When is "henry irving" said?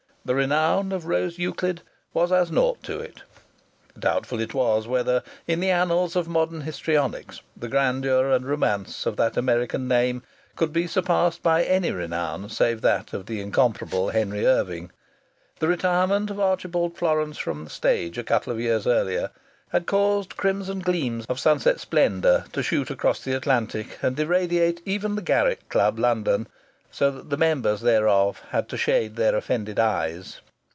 14.11-14.91